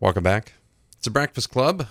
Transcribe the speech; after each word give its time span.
Welcome 0.00 0.22
back. 0.22 0.52
It's 0.96 1.08
a 1.08 1.10
Breakfast 1.10 1.50
Club. 1.50 1.88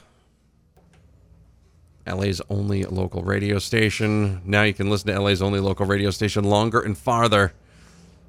LA's 2.07 2.41
only 2.49 2.85
local 2.85 3.21
radio 3.21 3.59
station. 3.59 4.41
Now 4.45 4.63
you 4.63 4.73
can 4.73 4.89
listen 4.89 5.13
to 5.13 5.19
LA's 5.19 5.41
only 5.41 5.59
local 5.59 5.85
radio 5.85 6.09
station 6.11 6.45
longer 6.45 6.79
and 6.79 6.97
farther. 6.97 7.51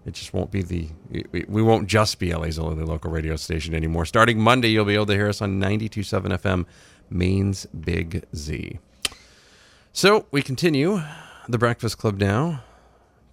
It 0.05 0.15
just 0.15 0.35
won't 0.35 0.51
be 0.51 0.63
the. 0.63 0.89
We 1.49 1.63
won't 1.63 1.87
just 1.87 2.19
be 2.19 2.35
LA's 2.35 2.59
only 2.59 2.83
local 2.85 3.13
radio 3.13 3.37
station 3.37 3.73
anymore. 3.73 4.05
Starting 4.05 4.41
Monday, 4.41 4.69
you'll 4.69 4.85
be 4.85 4.95
able 4.95 5.07
to 5.07 5.15
hear 5.15 5.29
us 5.29 5.41
on 5.41 5.61
92.7 5.61 6.27
FM, 6.39 6.67
Maine's 7.09 7.67
Big 7.67 8.25
Z. 8.35 8.81
So 9.93 10.27
we 10.33 10.43
continue 10.43 11.03
the 11.49 11.59
Breakfast 11.59 11.99
Club 11.99 12.19
now. 12.19 12.65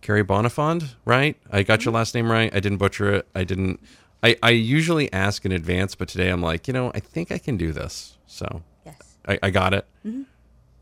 Carrie 0.01 0.23
Bonnefond, 0.23 0.93
right? 1.05 1.35
I 1.51 1.63
got 1.63 1.85
your 1.85 1.93
last 1.93 2.13
name 2.13 2.31
right. 2.31 2.53
I 2.53 2.59
didn't 2.59 2.77
butcher 2.77 3.11
it. 3.11 3.27
I 3.33 3.43
didn't. 3.43 3.79
I, 4.25 4.35
I 4.41 4.49
usually 4.51 5.11
ask 5.13 5.45
in 5.45 5.51
advance, 5.51 5.93
but 5.95 6.07
today 6.07 6.29
I'm 6.29 6.41
like, 6.41 6.67
you 6.67 6.73
know, 6.73 6.91
I 6.95 6.99
think 6.99 7.31
I 7.31 7.37
can 7.37 7.57
do 7.57 7.71
this. 7.71 8.17
So 8.25 8.63
Yes. 8.85 9.17
I, 9.27 9.37
I 9.43 9.49
got 9.51 9.73
it. 9.73 9.85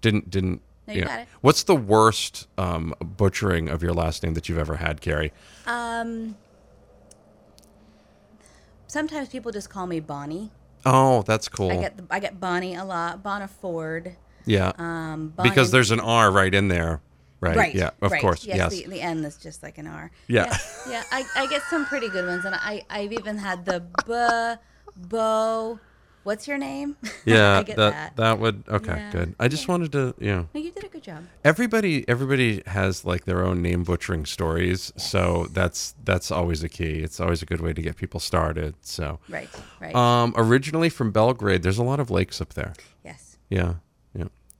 Didn't 0.02 0.30
didn't. 0.30 0.62
No, 0.88 0.94
you 0.94 1.04
got 1.04 1.20
it. 1.22 1.28
What's 1.42 1.64
the 1.64 1.76
worst 1.76 2.48
um, 2.58 2.94
butchering 3.02 3.70
of 3.70 3.82
your 3.84 3.94
last 3.94 4.24
name 4.24 4.34
that 4.34 4.48
you've 4.50 4.58
ever 4.58 4.76
had, 4.76 5.02
Carrie? 5.02 5.32
Um. 5.68 6.36
Sometimes 8.88 9.30
people 9.30 9.52
just 9.52 9.70
call 9.70 9.88
me 9.88 10.00
Bonnie. 10.00 10.52
Oh, 10.86 11.24
that's 11.24 11.48
cool. 11.50 11.72
I 11.72 11.78
get 11.78 11.98
the, 11.98 12.06
I 12.12 12.20
get 12.20 12.40
Bonnie 12.40 12.76
a 12.76 12.84
lot. 12.86 13.24
Bonaford. 13.24 14.16
yeah, 14.46 14.72
Um, 14.78 15.30
Bonnie, 15.36 15.50
because 15.50 15.72
there's 15.72 15.90
an 15.92 16.00
R 16.00 16.30
right 16.30 16.54
in 16.54 16.68
there, 16.68 17.02
right? 17.44 17.56
right. 17.58 17.76
Yeah, 17.76 17.92
of 18.02 18.12
right. 18.12 18.22
course. 18.22 18.46
Yes, 18.46 18.58
Yes. 18.58 18.70
The, 18.72 18.90
the 18.90 19.02
N 19.02 19.24
is 19.26 19.38
just 19.38 19.62
like 19.64 19.78
an 19.78 19.88
R. 19.88 20.10
Yeah. 20.28 20.46
Yeah. 20.46 20.58
yeah, 20.90 21.04
I, 21.12 21.24
I 21.36 21.48
get 21.48 21.62
some 21.70 21.86
pretty 21.86 22.10
good 22.10 22.26
ones, 22.26 22.46
and 22.46 22.56
I 22.56 22.84
I've 22.90 23.14
even 23.14 23.38
had 23.38 23.66
the 23.66 23.80
B, 24.08 24.62
Bo. 25.10 25.80
What's 26.24 26.48
your 26.48 26.58
name? 26.58 26.96
yeah, 27.26 27.60
I 27.60 27.64
get 27.64 27.76
that, 27.76 27.92
that. 27.92 28.16
that 28.16 28.40
would 28.40 28.64
okay, 28.70 28.96
Yeah, 28.96 29.12
good. 29.12 29.36
I 29.42 29.50
just 29.50 29.66
yeah. 29.68 29.72
wanted 29.74 29.92
to, 29.92 30.16
you 30.20 30.32
know, 30.34 30.48
No, 30.54 30.62
you 30.62 30.72
did 30.72 30.86
a 30.86 30.88
good 30.88 31.04
job. 31.04 31.26
everybody 31.44 32.08
everybody 32.08 32.64
has 32.66 33.04
like 33.04 33.26
their 33.26 33.44
own 33.46 33.62
name 33.62 33.84
butchering 33.84 34.26
stories, 34.26 34.94
so 34.96 35.48
that's 35.52 35.96
that's 36.06 36.32
always 36.32 36.64
a 36.64 36.70
key. 36.70 37.00
It's 37.04 37.20
always 37.20 37.42
a 37.42 37.46
good 37.46 37.60
way 37.60 37.74
to 37.74 37.82
get 37.82 37.98
people 37.98 38.22
started. 38.22 38.76
So, 38.82 39.20
Right. 39.28 39.50
Right. 39.82 39.94
um, 39.94 40.34
originally 40.38 40.88
from 40.90 41.12
Belgrade, 41.12 41.62
there's 41.62 41.78
a 41.78 41.84
lot 41.84 42.00
of 42.00 42.10
lakes 42.10 42.40
up 42.40 42.54
there. 42.54 42.72
yes. 43.04 43.38
Yeah, 43.50 43.60
yeah. 43.60 43.74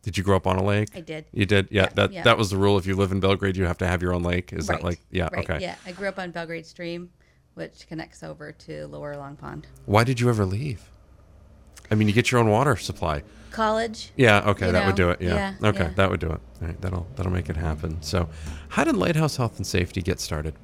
Did 0.04 0.18
you 0.18 0.24
grow 0.24 0.36
up 0.36 0.46
on 0.46 0.58
a 0.58 0.64
lake? 0.64 0.90
I 0.94 1.00
did. 1.00 1.26
You 1.32 1.46
did? 1.46 1.70
Yeah. 1.72 1.84
Yeah, 1.84 1.90
that 1.96 2.12
yeah. 2.12 2.24
that 2.24 2.38
was 2.38 2.50
the 2.50 2.58
rule. 2.58 2.78
If 2.78 2.86
you 2.86 2.96
live 2.96 3.12
in 3.12 3.22
Belgrade, 3.22 3.58
you 3.58 3.66
have 3.66 3.78
to 3.80 3.88
have 3.88 4.02
your 4.02 4.14
own 4.14 4.22
lake. 4.22 4.52
Is 4.54 4.68
right. 4.68 4.80
that 4.80 4.86
like? 4.86 5.00
Yeah. 5.10 5.30
Right. 5.34 5.50
Okay. 5.50 5.62
Yeah, 5.62 5.76
I 5.86 5.94
grew 5.94 6.10
up 6.10 6.20
on 6.20 6.32
Belgrade 6.32 6.66
Stream, 6.66 7.10
which 7.56 7.88
connects 7.88 8.22
over 8.22 8.52
to 8.52 8.86
Lower 8.88 9.16
Long 9.16 9.38
Pond. 9.38 9.66
Why 9.86 10.04
did 10.04 10.20
you 10.20 10.30
ever 10.30 10.46
leave? 10.46 10.84
I 11.90 11.96
mean, 11.96 12.08
you 12.08 12.14
get 12.14 12.32
your 12.32 12.42
own 12.42 12.50
water 12.50 12.76
supply. 12.76 13.24
College. 13.52 14.12
Yeah. 14.18 14.50
Okay, 14.50 14.72
that 14.72 14.86
would 14.86 14.96
do 14.96 15.10
it. 15.10 15.22
Yeah. 15.22 15.56
yeah, 15.62 15.70
okay, 15.70 15.92
that 15.96 16.10
would 16.10 16.20
do 16.20 16.32
it. 16.32 16.42
All 16.62 16.68
right, 16.68 16.82
that'll 16.82 17.08
that'll 17.16 17.32
make 17.32 17.50
it 17.50 17.56
happen. 17.56 18.02
So, 18.02 18.28
how 18.70 18.84
did 18.84 18.98
Lighthouse 18.98 19.38
Health 19.38 19.58
and 19.58 19.66
Safety 19.66 20.02
get 20.02 20.20
started? 20.20 20.56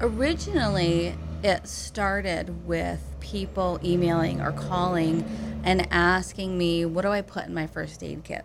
Originally, 0.00 1.14
it 1.42 1.66
started 1.66 2.66
with 2.66 3.00
people 3.20 3.78
emailing 3.82 4.40
or 4.40 4.52
calling 4.52 5.24
and 5.64 5.88
asking 5.90 6.56
me, 6.58 6.84
What 6.84 7.02
do 7.02 7.08
I 7.08 7.22
put 7.22 7.46
in 7.46 7.54
my 7.54 7.66
first 7.66 8.02
aid 8.04 8.22
kit? 8.24 8.44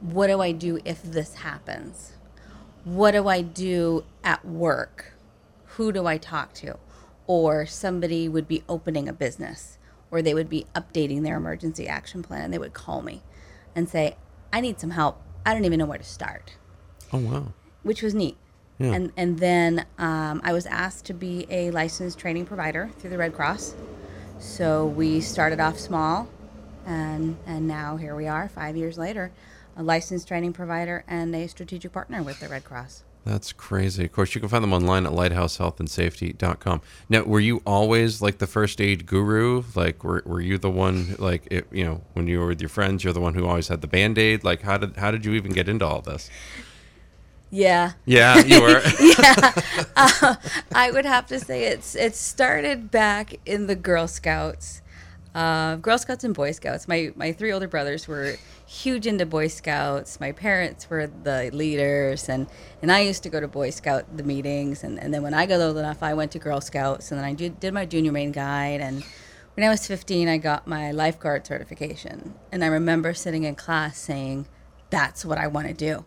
What 0.00 0.28
do 0.28 0.40
I 0.40 0.52
do 0.52 0.78
if 0.84 1.02
this 1.02 1.36
happens? 1.36 2.14
What 2.84 3.12
do 3.12 3.28
I 3.28 3.42
do 3.42 4.04
at 4.24 4.44
work? 4.44 5.14
Who 5.76 5.92
do 5.92 6.06
I 6.06 6.18
talk 6.18 6.54
to? 6.54 6.76
Or 7.26 7.66
somebody 7.66 8.28
would 8.28 8.46
be 8.46 8.62
opening 8.68 9.08
a 9.08 9.12
business 9.12 9.78
or 10.10 10.22
they 10.22 10.34
would 10.34 10.48
be 10.48 10.66
updating 10.74 11.22
their 11.22 11.36
emergency 11.36 11.88
action 11.88 12.22
plan 12.22 12.42
and 12.44 12.54
they 12.54 12.58
would 12.58 12.72
call 12.74 13.02
me 13.02 13.22
and 13.74 13.88
say, 13.88 14.16
I 14.52 14.60
need 14.60 14.78
some 14.80 14.90
help. 14.92 15.20
I 15.44 15.52
don't 15.52 15.64
even 15.64 15.78
know 15.78 15.86
where 15.86 15.98
to 15.98 16.04
start 16.04 16.56
Oh 17.12 17.18
wow. 17.18 17.52
which 17.82 18.02
was 18.02 18.14
neat. 18.14 18.36
Yeah. 18.78 18.92
And 18.92 19.12
and 19.16 19.38
then 19.38 19.86
um, 19.98 20.40
I 20.44 20.52
was 20.52 20.66
asked 20.66 21.06
to 21.06 21.14
be 21.14 21.46
a 21.50 21.70
licensed 21.70 22.18
training 22.18 22.46
provider 22.46 22.90
through 22.98 23.10
the 23.10 23.18
Red 23.18 23.34
Cross. 23.34 23.74
So 24.38 24.86
we 24.86 25.20
started 25.20 25.60
off 25.60 25.78
small, 25.78 26.28
and 26.86 27.36
and 27.46 27.66
now 27.66 27.96
here 27.96 28.14
we 28.14 28.26
are, 28.26 28.48
five 28.48 28.76
years 28.76 28.98
later, 28.98 29.32
a 29.76 29.82
licensed 29.82 30.28
training 30.28 30.52
provider 30.52 31.04
and 31.08 31.34
a 31.34 31.46
strategic 31.48 31.92
partner 31.92 32.22
with 32.22 32.40
the 32.40 32.48
Red 32.48 32.64
Cross. 32.64 33.02
That's 33.26 33.52
crazy. 33.52 34.04
Of 34.04 34.12
course, 34.12 34.36
you 34.36 34.40
can 34.40 34.48
find 34.48 34.62
them 34.62 34.72
online 34.72 35.04
at 35.04 35.10
lighthousehealthandsafety.com. 35.10 36.80
Now, 37.08 37.24
were 37.24 37.40
you 37.40 37.60
always 37.66 38.22
like 38.22 38.38
the 38.38 38.46
first 38.46 38.80
aid 38.80 39.04
guru? 39.04 39.64
Like, 39.74 40.04
were, 40.04 40.22
were 40.24 40.40
you 40.40 40.58
the 40.58 40.70
one, 40.70 41.16
like, 41.18 41.48
it, 41.50 41.66
you 41.72 41.84
know, 41.84 42.02
when 42.12 42.28
you 42.28 42.38
were 42.38 42.46
with 42.46 42.60
your 42.60 42.68
friends, 42.68 43.02
you're 43.02 43.12
the 43.12 43.20
one 43.20 43.34
who 43.34 43.44
always 43.44 43.66
had 43.66 43.80
the 43.80 43.88
band 43.88 44.16
aid? 44.16 44.44
Like, 44.44 44.62
how 44.62 44.76
did, 44.78 44.96
how 44.96 45.10
did 45.10 45.24
you 45.24 45.32
even 45.32 45.50
get 45.50 45.68
into 45.68 45.84
all 45.84 46.02
this? 46.02 46.30
Yeah, 47.50 47.92
Yeah, 48.04 48.44
you 48.44 48.60
were. 48.60 48.82
Yeah. 49.00 50.36
I 50.74 50.90
would 50.92 51.04
have 51.04 51.26
to 51.26 51.38
say 51.38 51.64
it's 51.64 51.94
it 51.94 52.14
started 52.14 52.90
back 52.90 53.34
in 53.46 53.66
the 53.66 53.76
Girl 53.76 54.08
Scouts, 54.08 54.82
uh, 55.34 55.76
Girl 55.76 55.96
Scouts 55.98 56.24
and 56.24 56.34
Boy 56.34 56.52
Scouts. 56.52 56.88
My 56.88 57.12
my 57.14 57.32
three 57.32 57.52
older 57.52 57.68
brothers 57.68 58.08
were 58.08 58.36
huge 58.66 59.06
into 59.06 59.24
Boy 59.24 59.46
Scouts. 59.46 60.18
My 60.18 60.32
parents 60.32 60.90
were 60.90 61.06
the 61.06 61.50
leaders, 61.52 62.28
and 62.28 62.48
and 62.82 62.90
I 62.90 63.00
used 63.00 63.22
to 63.22 63.28
go 63.28 63.40
to 63.40 63.48
Boy 63.48 63.70
Scout 63.70 64.16
the 64.16 64.24
meetings. 64.24 64.82
And, 64.82 64.98
and 64.98 65.14
then 65.14 65.22
when 65.22 65.34
I 65.34 65.46
got 65.46 65.60
old 65.60 65.78
enough, 65.78 66.02
I 66.02 66.14
went 66.14 66.32
to 66.32 66.38
Girl 66.38 66.60
Scouts, 66.60 67.10
and 67.10 67.18
then 67.18 67.24
I 67.24 67.32
did, 67.32 67.60
did 67.60 67.72
my 67.72 67.86
junior 67.86 68.12
Maine 68.12 68.32
guide. 68.32 68.80
And 68.80 69.04
when 69.54 69.64
I 69.64 69.70
was 69.70 69.86
15, 69.86 70.28
I 70.28 70.38
got 70.38 70.66
my 70.66 70.90
lifeguard 70.90 71.46
certification. 71.46 72.34
And 72.50 72.64
I 72.64 72.66
remember 72.66 73.14
sitting 73.14 73.44
in 73.44 73.54
class 73.54 73.98
saying, 73.98 74.46
"That's 74.90 75.24
what 75.24 75.38
I 75.38 75.46
want 75.46 75.68
to 75.68 75.74
do. 75.74 76.04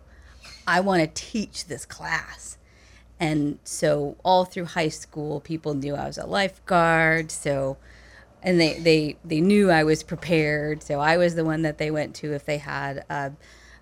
I 0.68 0.80
want 0.82 1.02
to 1.02 1.08
teach 1.08 1.66
this 1.66 1.86
class." 1.86 2.58
and 3.20 3.60
so 3.64 4.16
all 4.24 4.46
through 4.46 4.66
high 4.66 4.90
school 4.90 5.40
people 5.42 5.74
knew 5.74 5.96
i 5.96 6.08
was 6.08 6.18
a 6.18 6.26
lifeguard 6.26 7.30
so 7.32 7.78
and 8.42 8.60
they 8.60 8.80
they 8.80 9.18
they 9.26 9.42
knew 9.42 9.70
i 9.70 9.84
was 9.84 10.04
prepared 10.04 10.82
so 10.82 11.00
i 11.00 11.18
was 11.18 11.36
the 11.36 11.44
one 11.44 11.62
that 11.62 11.78
they 11.78 11.92
went 11.92 12.16
to 12.16 12.34
if 12.34 12.46
they 12.46 12.58
had 12.58 13.04
a 13.10 13.32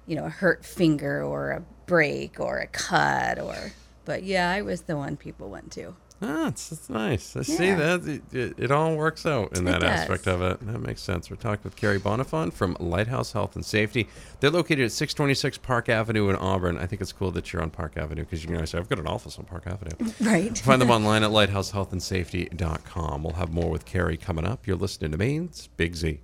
you 0.07 0.15
know 0.15 0.25
a 0.25 0.29
hurt 0.29 0.65
finger 0.65 1.23
or 1.23 1.51
a 1.51 1.63
break 1.85 2.39
or 2.39 2.57
a 2.57 2.67
cut 2.67 3.39
or 3.39 3.71
but 4.05 4.23
yeah 4.23 4.49
i 4.49 4.61
was 4.61 4.81
the 4.83 4.97
one 4.97 5.15
people 5.15 5.49
went 5.49 5.71
to 5.71 5.95
Ah, 6.19 6.47
it's, 6.47 6.71
it's 6.71 6.89
nice. 6.89 7.35
I 7.35 7.43
see 7.43 7.71
that. 7.73 8.07
It, 8.07 8.23
it, 8.33 8.53
it 8.57 8.71
all 8.71 8.95
works 8.95 9.23
out 9.25 9.55
in 9.55 9.65
that 9.65 9.83
aspect 9.83 10.25
of 10.27 10.41
it. 10.41 10.59
That 10.65 10.79
makes 10.79 11.01
sense. 11.01 11.29
We're 11.29 11.35
talking 11.35 11.61
with 11.63 11.75
Carrie 11.75 11.99
Bonnefond 11.99 12.53
from 12.53 12.75
Lighthouse 12.79 13.33
Health 13.33 13.55
and 13.55 13.63
Safety. 13.63 14.07
They're 14.39 14.49
located 14.49 14.85
at 14.85 14.91
626 14.91 15.59
Park 15.59 15.89
Avenue 15.89 16.29
in 16.29 16.35
Auburn. 16.35 16.79
I 16.79 16.87
think 16.87 17.03
it's 17.03 17.11
cool 17.11 17.29
that 17.31 17.53
you're 17.53 17.61
on 17.61 17.69
Park 17.69 17.97
Avenue 17.97 18.23
because 18.23 18.41
you 18.41 18.47
can 18.47 18.55
always 18.55 18.71
say, 18.71 18.79
I've 18.79 18.89
got 18.89 18.97
an 18.97 19.05
office 19.05 19.37
on 19.37 19.45
Park 19.45 19.67
Avenue. 19.67 20.11
right 20.21 20.57
Find 20.57 20.81
them 20.81 20.89
online 20.89 21.21
at 21.21 21.29
lighthousehealthandsafety.com. 21.29 23.23
We'll 23.23 23.33
have 23.33 23.51
more 23.53 23.69
with 23.69 23.85
Carrie 23.85 24.17
coming 24.17 24.47
up. 24.47 24.65
You're 24.65 24.77
listening 24.77 25.11
to 25.11 25.17
Maine's 25.17 25.67
Big 25.77 25.95
Z. 25.95 26.19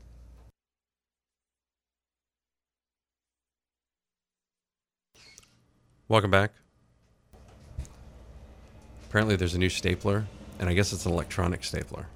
Welcome 6.08 6.32
back. 6.32 6.52
Apparently, 9.14 9.36
there's 9.36 9.54
a 9.54 9.60
new 9.60 9.70
stapler, 9.70 10.26
and 10.58 10.68
I 10.68 10.74
guess 10.74 10.92
it's 10.92 11.06
an 11.06 11.12
electronic 11.12 11.64
stapler. 11.64 12.08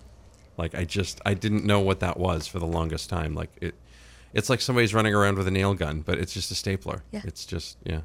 Like 0.58 0.74
I 0.74 0.84
just 0.84 1.22
I 1.28 1.36
didn't 1.36 1.64
know 1.64 1.80
what 1.80 2.00
that 2.00 2.20
was 2.20 2.48
for 2.48 2.58
the 2.58 2.66
longest 2.66 3.08
time. 3.08 3.36
Like 3.36 3.52
it, 3.62 3.76
it's 4.34 4.50
like 4.50 4.62
somebody's 4.62 4.96
running 4.96 5.14
around 5.14 5.38
with 5.38 5.48
a 5.48 5.52
nail 5.52 5.76
gun, 5.76 6.02
but 6.02 6.18
it's 6.18 6.34
just 6.34 6.50
a 6.50 6.56
stapler. 6.56 7.04
Yeah. 7.12 7.22
It's 7.24 7.46
just 7.46 7.78
yeah. 7.84 8.02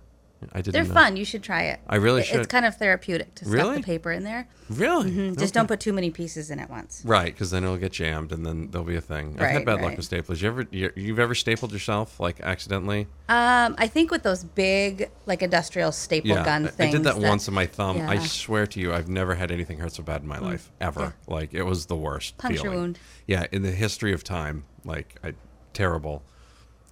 I 0.53 0.59
didn't. 0.63 0.73
They're 0.73 0.85
know. 0.85 0.93
fun. 0.95 1.17
You 1.17 1.25
should 1.25 1.43
try 1.43 1.63
it. 1.65 1.81
I 1.89 1.97
really 1.97 2.21
It- 2.23 2.25
should. 2.27 2.41
It's 2.41 2.47
kind 2.49 2.65
of 2.65 2.77
therapeutic 2.77 3.35
to 3.37 3.45
stuff 3.45 3.55
Really? 3.55 3.77
the 3.77 3.83
paper 3.83 4.11
in 4.13 4.25
there. 4.25 4.49
Really? 4.71 5.11
Mhm. 5.11 5.39
Just 5.39 5.53
don't 5.55 5.67
put 5.69 5.81
too 5.81 5.93
many 5.93 6.11
pieces 6.11 6.51
in 6.51 6.59
at 6.59 6.71
once. 6.71 7.03
Right, 7.05 7.27
because 7.35 7.51
then 7.51 7.63
it'll 7.65 7.77
get 7.77 7.93
jammed, 7.93 8.33
and 8.33 8.45
then 8.47 8.69
there'll 8.71 8.87
be 8.87 8.97
a 8.97 9.01
thing. 9.01 9.35
I've 9.39 9.47
had 9.49 9.57
Right, 9.57 9.67
bad 9.67 9.83
luck 9.83 9.97
with 9.97 10.09
staplers. 10.09 10.41
You 10.41 10.49
ever 10.49 10.67
you, 10.71 10.91
you've 10.97 11.19
ever 11.19 11.35
stapled 11.35 11.73
yourself 11.73 12.19
like 12.19 12.41
accidentally? 12.41 13.07
Um, 13.29 13.75
I 13.79 13.87
think 13.87 14.11
with 14.11 14.23
those 14.23 14.45
big, 14.45 15.11
like 15.27 15.43
industrial 15.43 15.93
staple 15.93 16.35
gun 16.37 16.67
I- 16.67 16.71
things. 16.71 16.95
I 16.95 16.97
did 16.99 17.05
that, 17.05 17.19
once 17.19 17.47
in 17.49 17.55
my 17.55 17.67
thumb. 17.67 18.01
I 18.01 18.19
swear 18.21 18.67
to 18.69 18.81
you, 18.81 18.93
I've 18.95 19.09
never 19.09 19.35
had 19.35 19.51
anything 19.51 19.79
hurt 19.79 19.93
so 19.93 20.03
bad 20.03 20.23
in 20.23 20.29
my 20.29 20.39
life 20.39 20.71
ever. 20.81 21.15
Like 21.27 21.53
it 21.55 21.63
was 21.65 21.87
the 21.87 21.97
worst 21.97 22.39
Puncture 22.39 22.63
feeling. 22.63 22.79
wound. 22.79 22.99
Yeah, 23.27 23.47
in 23.53 23.63
the 23.63 23.73
history 23.73 24.13
of 24.13 24.25
time, 24.25 24.65
like 24.85 25.17
I, 25.23 25.35
terrible. 25.75 26.23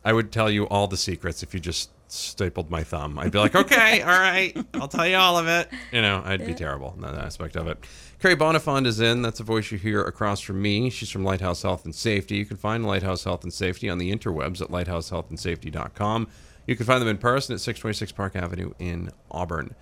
I 0.04 0.12
would 0.12 0.32
tell 0.32 0.50
you 0.50 0.64
all 0.68 0.86
the 0.86 0.96
secrets 0.96 1.42
if 1.42 1.52
you 1.54 1.60
just 1.60 1.90
stapled 2.12 2.70
my 2.70 2.82
thumb. 2.82 3.18
I'd 3.18 3.32
be 3.32 3.38
like, 3.38 3.54
okay, 3.54 4.02
all 4.02 4.08
right, 4.08 4.56
I'll 4.74 4.88
tell 4.88 5.06
you 5.06 5.16
all 5.16 5.38
of 5.38 5.46
it. 5.46 5.68
You 5.92 6.02
know, 6.02 6.22
I'd 6.24 6.44
be 6.44 6.54
terrible 6.54 6.92
in 6.96 7.02
that 7.02 7.14
aspect 7.14 7.56
of 7.56 7.66
it. 7.68 7.78
Carrie 8.20 8.36
Bonnefond 8.36 8.86
is 8.86 9.00
in. 9.00 9.22
That's 9.22 9.40
a 9.40 9.44
voice 9.44 9.70
you 9.70 9.78
hear 9.78 10.02
across 10.02 10.40
from 10.40 10.60
me. 10.60 10.90
She's 10.90 11.10
from 11.10 11.24
Lighthouse 11.24 11.62
Health 11.62 11.84
and 11.84 11.94
Safety. 11.94 12.36
You 12.36 12.44
can 12.44 12.56
find 12.56 12.84
Lighthouse 12.84 13.24
Health 13.24 13.44
and 13.44 13.52
Safety 13.52 13.88
on 13.88 13.98
the 13.98 14.14
interwebs 14.14 14.60
at 14.60 14.68
lighthousehealthandsafety.com. 14.68 16.28
You 16.66 16.76
can 16.76 16.86
find 16.86 17.00
them 17.00 17.08
in 17.08 17.18
person 17.18 17.54
at 17.54 17.60
626 17.60 18.12
Park 18.12 18.36
Avenue 18.36 18.72
in 18.78 19.10
Auburn. 19.30 19.74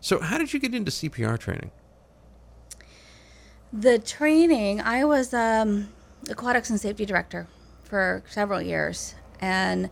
So, 0.00 0.20
how 0.20 0.38
did 0.38 0.52
you 0.52 0.60
get 0.60 0.74
into 0.74 0.90
CPR 0.90 1.38
training? 1.38 1.70
The 3.72 3.98
training, 3.98 4.80
I 4.80 5.04
was 5.04 5.32
um, 5.32 5.88
aquatics 6.28 6.70
and 6.70 6.80
safety 6.80 7.06
director 7.06 7.46
for 7.84 8.22
several 8.28 8.60
years, 8.60 9.14
and 9.40 9.90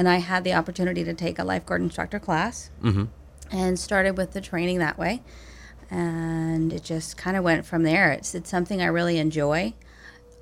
and 0.00 0.08
I 0.08 0.16
had 0.16 0.44
the 0.44 0.54
opportunity 0.54 1.04
to 1.04 1.12
take 1.12 1.38
a 1.38 1.44
lifeguard 1.44 1.82
instructor 1.82 2.18
class, 2.18 2.70
and 3.52 3.78
started 3.78 4.16
with 4.16 4.32
the 4.32 4.40
training 4.40 4.78
that 4.78 4.96
way, 4.96 5.22
and 5.90 6.72
it 6.72 6.82
just 6.82 7.18
kind 7.18 7.36
of 7.36 7.44
went 7.44 7.66
from 7.66 7.82
there. 7.82 8.10
It's 8.10 8.34
it's 8.34 8.48
something 8.48 8.80
I 8.80 8.86
really 8.86 9.18
enjoy. 9.18 9.74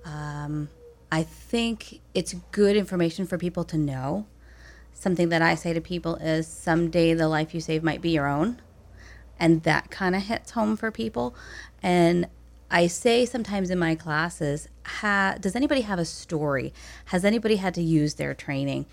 Um, 0.05 0.69
I 1.10 1.25
think 1.25 2.00
it's 2.14 2.34
good 2.52 2.76
information 2.76 3.26
for 3.26 3.37
people 3.37 3.64
to 3.64 3.76
know. 3.76 4.26
Something 4.94 5.28
that 5.31 5.43
I 5.43 5.56
say 5.56 5.72
to 5.72 5.81
people 5.81 6.14
is 6.16 6.46
someday 6.46 7.12
the 7.14 7.26
life 7.28 7.52
you 7.52 7.61
save 7.61 7.82
might 7.82 8.00
be 8.00 8.11
your 8.11 8.28
own 8.28 8.61
and 9.40 9.62
that 9.62 9.90
kind 9.90 10.14
of 10.14 10.22
hits 10.22 10.52
home 10.52 10.76
for 10.76 10.90
people. 10.90 11.34
And 11.82 12.28
I 12.70 12.87
say 12.87 13.25
sometimes 13.25 13.70
in 13.70 13.78
my 13.78 13.94
classes, 13.94 14.69
ha, 14.84 15.37
does 15.40 15.56
anybody 15.56 15.82
have 15.82 15.99
a 15.99 16.04
story? 16.04 16.72
Has 17.06 17.25
anybody 17.25 17.56
had 17.56 17.75
to 17.75 17.82
use 17.82 18.14
their 18.14 18.34
training? 18.34 18.87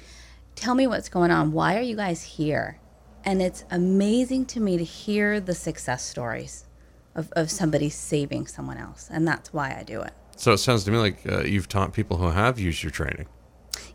Tell 0.55 0.75
me 0.75 0.87
what's 0.87 1.09
going 1.09 1.31
on. 1.31 1.51
Why 1.51 1.77
are 1.77 1.81
you 1.81 1.95
guys 1.95 2.23
here? 2.23 2.79
And 3.23 3.41
it's 3.41 3.63
amazing 3.71 4.45
to 4.47 4.59
me 4.59 4.77
to 4.77 4.83
hear 4.83 5.39
the 5.39 5.53
success 5.55 6.03
stories 6.03 6.65
of, 7.15 7.31
of 7.33 7.49
somebody 7.51 7.89
saving 7.89 8.47
someone 8.47 8.77
else. 8.77 9.09
And 9.11 9.27
that's 9.27 9.51
why 9.53 9.75
I 9.77 9.83
do 9.83 10.01
it. 10.01 10.13
So, 10.37 10.53
it 10.53 10.57
sounds 10.57 10.83
to 10.85 10.91
me 10.91 10.97
like 10.97 11.19
uh, 11.29 11.41
you've 11.41 11.69
taught 11.69 11.93
people 11.93 12.17
who 12.17 12.27
have 12.29 12.59
used 12.59 12.83
your 12.83 12.91
training. 12.91 13.27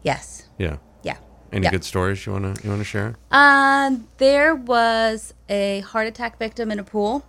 Yes. 0.02 0.48
Yeah. 0.58 0.78
Yeah. 1.02 1.18
Any 1.52 1.64
Yeah. 1.64 1.70
good 1.70 1.84
stories 1.84 2.24
you 2.24 2.32
wanna 2.32 2.54
you 2.64 2.70
wanna 2.70 2.84
share? 2.84 3.16
Um, 3.30 4.08
there 4.18 4.54
was 4.54 5.34
a 5.48 5.80
heart 5.80 6.06
attack 6.06 6.38
victim 6.38 6.70
in 6.70 6.78
a 6.78 6.84
pool, 6.84 7.24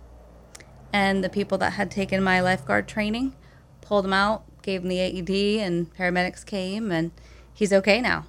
and 0.92 1.22
the 1.22 1.28
people 1.28 1.58
that 1.58 1.74
had 1.74 1.90
taken 1.90 2.22
my 2.22 2.40
lifeguard 2.40 2.88
training 2.88 3.34
pulled 3.82 4.06
him 4.06 4.12
out, 4.14 4.44
gave 4.62 4.82
him 4.82 4.88
the 4.88 4.98
AED, 5.00 5.60
and 5.60 5.92
paramedics 5.94 6.44
came, 6.46 6.90
and 6.90 7.10
he's 7.52 7.72
okay 7.72 8.00
now. 8.00 8.24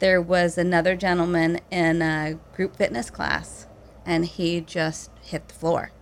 There 0.00 0.20
was 0.20 0.56
another 0.56 0.96
gentleman 0.96 1.60
in 1.70 2.00
a 2.00 2.38
group 2.54 2.76
fitness 2.76 3.10
class, 3.10 3.66
and 4.06 4.24
he 4.24 4.62
just 4.62 5.10
hit 5.22 5.48
the 5.48 5.54
floor. 5.54 5.92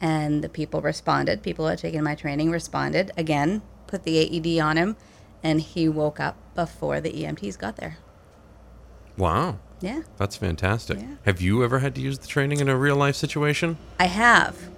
And 0.00 0.42
the 0.42 0.48
people 0.48 0.80
responded. 0.80 1.42
People 1.42 1.66
who 1.66 1.70
had 1.70 1.78
taken 1.78 2.02
my 2.02 2.14
training 2.14 2.50
responded 2.50 3.12
again, 3.18 3.60
put 3.86 4.04
the 4.04 4.18
AED 4.18 4.58
on 4.62 4.78
him, 4.78 4.96
and 5.42 5.60
he 5.60 5.86
woke 5.86 6.18
up 6.18 6.36
before 6.54 7.00
the 7.00 7.12
EMTs 7.12 7.58
got 7.58 7.76
there. 7.76 7.98
Wow. 9.18 9.58
Yeah. 9.82 10.02
That's 10.16 10.36
fantastic. 10.36 10.98
Yeah. 10.98 11.16
Have 11.26 11.42
you 11.42 11.62
ever 11.62 11.80
had 11.80 11.94
to 11.96 12.00
use 12.00 12.18
the 12.18 12.26
training 12.26 12.60
in 12.60 12.70
a 12.70 12.76
real 12.76 12.96
life 12.96 13.16
situation? 13.16 13.76
I 13.98 14.06
have. 14.06 14.70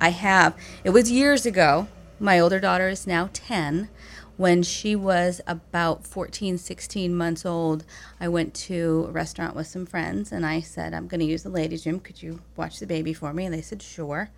I 0.00 0.08
have. 0.08 0.56
It 0.82 0.90
was 0.90 1.12
years 1.12 1.46
ago. 1.46 1.86
My 2.18 2.40
older 2.40 2.58
daughter 2.58 2.88
is 2.88 3.06
now 3.06 3.30
10. 3.32 3.88
When 4.36 4.64
she 4.64 4.96
was 4.96 5.40
about 5.46 6.06
14, 6.06 6.58
16 6.58 7.14
months 7.14 7.46
old, 7.46 7.84
I 8.18 8.28
went 8.28 8.52
to 8.54 9.06
a 9.08 9.12
restaurant 9.12 9.54
with 9.54 9.68
some 9.68 9.86
friends 9.86 10.32
and 10.32 10.44
I 10.44 10.60
said, 10.60 10.92
I'm 10.92 11.06
going 11.06 11.20
to 11.20 11.26
use 11.26 11.44
the 11.44 11.50
ladies' 11.50 11.86
room. 11.86 12.00
Could 12.00 12.22
you 12.22 12.40
watch 12.56 12.80
the 12.80 12.86
baby 12.86 13.12
for 13.12 13.32
me? 13.32 13.44
And 13.44 13.54
they 13.54 13.62
said, 13.62 13.80
sure. 13.80 14.30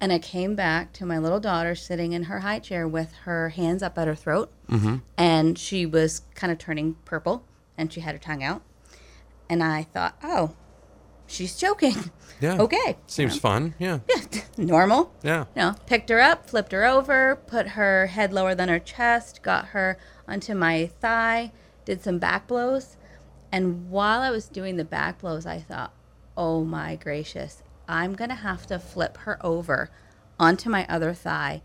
And 0.00 0.12
I 0.12 0.18
came 0.18 0.54
back 0.54 0.92
to 0.94 1.06
my 1.06 1.18
little 1.18 1.40
daughter 1.40 1.74
sitting 1.74 2.12
in 2.12 2.24
her 2.24 2.40
high 2.40 2.58
chair 2.58 2.88
with 2.88 3.12
her 3.24 3.50
hands 3.50 3.82
up 3.82 3.98
at 3.98 4.08
her 4.08 4.14
throat. 4.14 4.50
Mm-hmm. 4.68 4.96
And 5.16 5.58
she 5.58 5.84
was 5.84 6.22
kind 6.34 6.52
of 6.52 6.58
turning 6.58 6.94
purple 7.04 7.44
and 7.76 7.92
she 7.92 8.00
had 8.00 8.14
her 8.14 8.18
tongue 8.18 8.42
out. 8.42 8.62
And 9.48 9.62
I 9.62 9.82
thought, 9.82 10.16
oh, 10.22 10.54
she's 11.26 11.56
choking. 11.56 12.10
Yeah. 12.40 12.58
Okay. 12.60 12.96
Seems 13.06 13.38
fun. 13.38 13.74
Yeah. 13.78 14.00
Normal. 14.58 15.12
Yeah. 15.22 15.46
You 15.54 15.62
know, 15.62 15.74
picked 15.86 16.10
her 16.10 16.20
up, 16.20 16.50
flipped 16.50 16.72
her 16.72 16.84
over, 16.84 17.36
put 17.46 17.68
her 17.68 18.06
head 18.08 18.32
lower 18.32 18.54
than 18.54 18.68
her 18.68 18.78
chest, 18.78 19.42
got 19.42 19.68
her 19.68 19.98
onto 20.28 20.54
my 20.54 20.86
thigh, 21.00 21.52
did 21.84 22.02
some 22.02 22.18
back 22.18 22.46
blows. 22.46 22.96
And 23.50 23.88
while 23.90 24.20
I 24.20 24.30
was 24.30 24.48
doing 24.48 24.76
the 24.76 24.84
back 24.84 25.20
blows, 25.20 25.46
I 25.46 25.60
thought, 25.60 25.94
oh 26.36 26.62
my 26.64 26.96
gracious, 26.96 27.62
I'm 27.88 28.14
going 28.14 28.28
to 28.30 28.36
have 28.36 28.66
to 28.66 28.78
flip 28.78 29.16
her 29.18 29.38
over 29.44 29.90
onto 30.38 30.68
my 30.68 30.84
other 30.88 31.14
thigh 31.14 31.62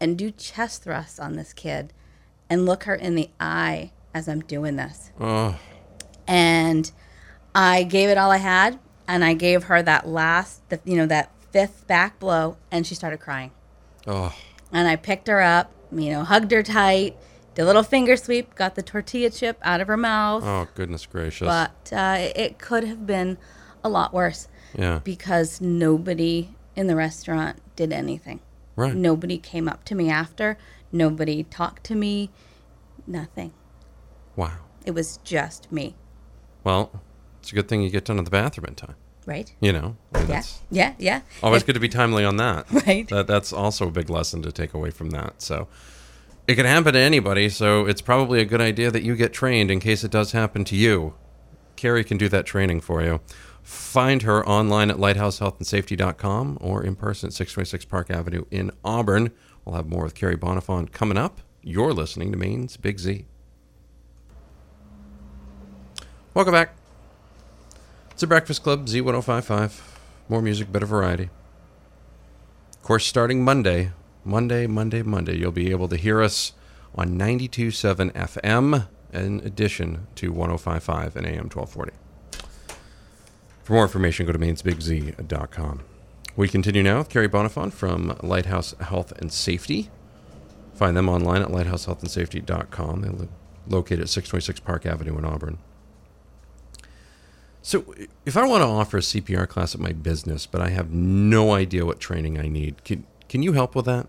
and 0.00 0.18
do 0.18 0.30
chest 0.30 0.82
thrusts 0.82 1.20
on 1.20 1.36
this 1.36 1.52
kid 1.52 1.92
and 2.50 2.66
look 2.66 2.84
her 2.84 2.94
in 2.94 3.14
the 3.14 3.30
eye 3.38 3.92
as 4.14 4.28
I'm 4.28 4.40
doing 4.40 4.76
this. 4.76 5.12
Oh, 5.20 5.56
And 6.26 6.90
I 7.54 7.82
gave 7.84 8.08
it 8.08 8.18
all 8.18 8.30
I 8.30 8.38
had, 8.38 8.78
and 9.08 9.24
I 9.24 9.34
gave 9.34 9.64
her 9.64 9.82
that 9.82 10.06
last, 10.06 10.68
the, 10.68 10.78
you 10.84 10.96
know, 10.96 11.06
that 11.06 11.32
fifth 11.50 11.86
back 11.86 12.18
blow, 12.20 12.58
and 12.70 12.86
she 12.86 12.94
started 12.94 13.18
crying. 13.18 13.50
oh, 14.06 14.34
And 14.70 14.86
I 14.86 14.96
picked 14.96 15.26
her 15.28 15.40
up, 15.40 15.72
you 15.90 16.10
know, 16.10 16.22
hugged 16.22 16.52
her 16.52 16.62
tight, 16.62 17.16
did 17.54 17.62
a 17.62 17.64
little 17.64 17.82
finger 17.82 18.16
sweep, 18.16 18.54
got 18.54 18.74
the 18.74 18.82
tortilla 18.82 19.30
chip 19.30 19.58
out 19.62 19.80
of 19.80 19.88
her 19.88 19.96
mouth. 19.96 20.44
oh, 20.44 20.68
goodness 20.74 21.06
gracious. 21.06 21.46
But 21.46 21.90
uh, 21.92 22.16
it 22.36 22.58
could 22.58 22.84
have 22.84 23.06
been 23.06 23.38
a 23.82 23.88
lot 23.88 24.12
worse 24.12 24.46
yeah. 24.78 25.00
because 25.02 25.60
nobody 25.60 26.50
in 26.76 26.86
the 26.86 26.94
restaurant 26.94 27.58
did 27.74 27.92
anything. 27.92 28.40
Right. 28.76 28.94
Nobody 28.94 29.38
came 29.38 29.66
up 29.68 29.84
to 29.86 29.94
me 29.94 30.10
after. 30.10 30.58
Nobody 30.92 31.42
talked 31.44 31.82
to 31.84 31.94
me. 31.94 32.30
Nothing. 33.06 33.52
Wow. 34.36 34.58
It 34.84 34.92
was 34.92 35.16
just 35.24 35.72
me, 35.72 35.96
Well, 36.62 37.02
it's 37.48 37.52
a 37.54 37.54
good 37.54 37.66
thing 37.66 37.80
you 37.80 37.88
get 37.88 38.04
done 38.04 38.18
at 38.18 38.26
the 38.26 38.30
bathroom 38.30 38.66
in 38.66 38.74
time. 38.74 38.94
right? 39.24 39.50
You 39.58 39.72
know. 39.72 39.96
I 40.12 40.18
mean, 40.18 40.28
Yeah, 40.28 40.42
yeah, 40.70 40.94
yeah. 40.98 41.20
Always 41.42 41.62
good 41.62 41.72
to 41.76 41.80
be 41.80 41.88
timely 41.88 42.22
on 42.22 42.36
that. 42.36 42.70
Right. 42.86 43.08
That, 43.08 43.26
that's 43.26 43.54
also 43.54 43.88
a 43.88 43.90
big 43.90 44.10
lesson 44.10 44.42
to 44.42 44.52
take 44.52 44.74
away 44.74 44.90
from 44.90 45.08
that. 45.10 45.40
So 45.40 45.66
it 46.46 46.56
can 46.56 46.66
happen 46.66 46.92
to 46.92 46.98
anybody. 46.98 47.48
So 47.48 47.86
it's 47.86 48.02
probably 48.02 48.42
a 48.42 48.44
good 48.44 48.60
idea 48.60 48.90
that 48.90 49.02
you 49.02 49.16
get 49.16 49.32
trained 49.32 49.70
in 49.70 49.80
case 49.80 50.04
it 50.04 50.10
does 50.10 50.32
happen 50.32 50.62
to 50.66 50.76
you. 50.76 51.14
Carrie 51.76 52.04
can 52.04 52.18
do 52.18 52.28
that 52.28 52.44
training 52.44 52.82
for 52.82 53.02
you. 53.02 53.20
Find 53.62 54.20
her 54.24 54.46
online 54.46 54.90
at 54.90 54.98
lighthousehealthandsafety.com 54.98 56.58
or 56.60 56.84
in 56.84 56.96
person 56.96 57.28
at 57.28 57.32
626 57.32 57.86
Park 57.86 58.10
Avenue 58.10 58.44
in 58.50 58.72
Auburn. 58.84 59.30
We'll 59.64 59.76
have 59.76 59.88
more 59.88 60.02
with 60.04 60.14
Carrie 60.14 60.36
Bonnefond 60.36 60.92
coming 60.92 61.16
up. 61.16 61.40
You're 61.62 61.94
listening 61.94 62.30
to 62.32 62.36
Maine's 62.36 62.76
Big 62.76 62.98
Z. 62.98 63.24
Welcome 66.34 66.52
back. 66.52 66.74
It's 68.18 68.24
a 68.24 68.26
Breakfast 68.26 68.64
Club, 68.64 68.86
Z1055. 68.86 69.80
More 70.28 70.42
music, 70.42 70.72
better 70.72 70.86
variety. 70.86 71.30
Of 72.72 72.82
course, 72.82 73.06
starting 73.06 73.44
Monday, 73.44 73.92
Monday, 74.24 74.66
Monday, 74.66 75.02
Monday, 75.02 75.36
you'll 75.36 75.52
be 75.52 75.70
able 75.70 75.86
to 75.86 75.94
hear 75.94 76.20
us 76.20 76.52
on 76.96 77.16
92.7 77.16 78.10
FM 78.10 78.88
in 79.12 79.38
addition 79.44 80.08
to 80.16 80.32
105.5 80.32 81.14
and 81.14 81.26
AM 81.28 81.48
1240. 81.48 81.92
For 83.62 83.74
more 83.74 83.84
information, 83.84 84.26
go 84.26 84.32
to 84.32 84.38
mainsbigz.com. 84.40 85.82
We 86.34 86.48
continue 86.48 86.82
now 86.82 86.98
with 86.98 87.10
Carrie 87.10 87.28
Bonnefond 87.28 87.72
from 87.72 88.18
Lighthouse 88.24 88.74
Health 88.80 89.12
and 89.12 89.32
Safety. 89.32 89.90
Find 90.74 90.96
them 90.96 91.08
online 91.08 91.42
at 91.42 91.50
lighthousehealthandsafety.com. 91.50 93.00
They're 93.00 93.28
located 93.68 94.00
at 94.00 94.08
626 94.08 94.58
Park 94.58 94.86
Avenue 94.86 95.16
in 95.16 95.24
Auburn. 95.24 95.58
So, 97.62 97.94
if 98.24 98.36
I 98.36 98.46
want 98.46 98.62
to 98.62 98.66
offer 98.66 98.98
a 98.98 99.00
CPR 99.00 99.48
class 99.48 99.74
at 99.74 99.80
my 99.80 99.92
business, 99.92 100.46
but 100.46 100.60
I 100.60 100.70
have 100.70 100.90
no 100.90 101.52
idea 101.52 101.84
what 101.84 102.00
training 102.00 102.38
I 102.38 102.48
need, 102.48 102.84
can, 102.84 103.04
can 103.28 103.42
you 103.42 103.52
help 103.52 103.74
with 103.74 103.84
that? 103.86 104.06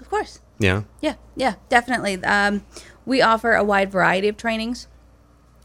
Of 0.00 0.10
course. 0.10 0.40
Yeah. 0.58 0.82
Yeah, 1.00 1.14
yeah, 1.36 1.54
definitely. 1.68 2.22
Um, 2.24 2.64
we 3.06 3.22
offer 3.22 3.52
a 3.52 3.64
wide 3.64 3.90
variety 3.90 4.28
of 4.28 4.36
trainings. 4.36 4.88